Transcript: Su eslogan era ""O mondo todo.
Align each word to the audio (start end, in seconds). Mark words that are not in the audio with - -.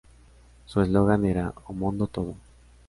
Su 0.65 0.81
eslogan 0.81 1.25
era 1.25 1.53
""O 1.67 1.73
mondo 1.73 2.07
todo. 2.07 2.33